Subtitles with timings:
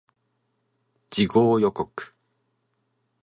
[1.11, 1.91] 次号予告